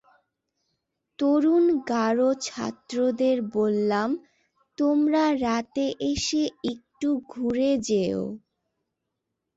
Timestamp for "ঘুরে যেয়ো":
7.29-8.23